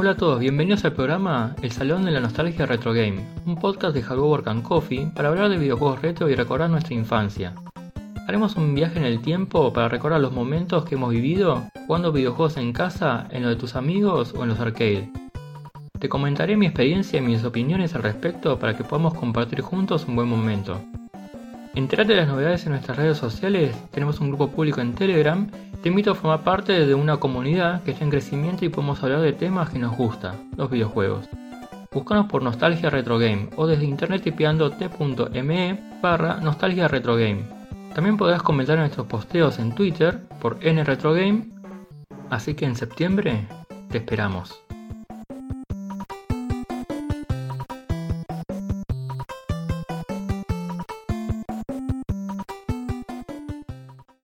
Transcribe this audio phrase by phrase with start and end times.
[0.00, 3.92] Hola a todos, bienvenidos al programa El Salón de la Nostalgia Retro Game, un podcast
[3.96, 7.52] de Hago Work and Coffee para hablar de videojuegos retro y recordar nuestra infancia.
[8.28, 12.58] Haremos un viaje en el tiempo para recordar los momentos que hemos vivido jugando videojuegos
[12.58, 15.08] en casa, en lo de tus amigos o en los arcades.
[15.98, 20.14] Te comentaré mi experiencia y mis opiniones al respecto para que podamos compartir juntos un
[20.14, 20.80] buen momento.
[21.74, 25.50] Enterate de las novedades en nuestras redes sociales, tenemos un grupo público en Telegram,
[25.82, 29.20] te invito a formar parte de una comunidad que está en crecimiento y podemos hablar
[29.20, 31.28] de temas que nos gustan, los videojuegos.
[31.92, 37.44] Búscanos por Nostalgia Retro Game o desde internet tipeando t.me barra Nostalgia Retro Game.
[37.94, 41.48] También podrás comentar en nuestros posteos en Twitter por nretrogame,
[42.30, 43.46] así que en septiembre
[43.88, 44.67] te esperamos.